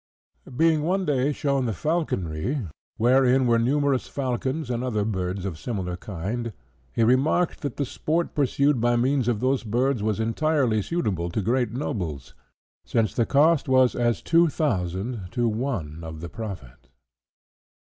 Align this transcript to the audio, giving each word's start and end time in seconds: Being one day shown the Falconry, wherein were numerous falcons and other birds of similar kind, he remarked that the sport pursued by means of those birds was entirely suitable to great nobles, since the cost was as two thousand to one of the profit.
Being 0.57 0.81
one 0.81 1.05
day 1.05 1.31
shown 1.31 1.67
the 1.67 1.73
Falconry, 1.73 2.67
wherein 2.97 3.45
were 3.45 3.59
numerous 3.59 4.07
falcons 4.07 4.71
and 4.71 4.83
other 4.83 5.05
birds 5.05 5.45
of 5.45 5.59
similar 5.59 5.95
kind, 5.95 6.53
he 6.91 7.03
remarked 7.03 7.61
that 7.61 7.77
the 7.77 7.85
sport 7.85 8.33
pursued 8.33 8.81
by 8.81 8.95
means 8.95 9.27
of 9.27 9.41
those 9.41 9.63
birds 9.63 10.01
was 10.01 10.19
entirely 10.19 10.81
suitable 10.81 11.29
to 11.29 11.41
great 11.43 11.71
nobles, 11.71 12.33
since 12.83 13.13
the 13.13 13.27
cost 13.27 13.69
was 13.69 13.93
as 13.93 14.23
two 14.23 14.47
thousand 14.47 15.27
to 15.33 15.47
one 15.47 16.03
of 16.03 16.19
the 16.19 16.29
profit. 16.29 16.89